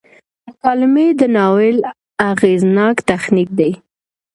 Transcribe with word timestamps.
مکالمې 0.47 1.07
د 1.19 1.21
ناول 1.35 1.75
اغیزناک 2.31 2.95
تخنیک 3.09 3.49
دی. 3.59 3.71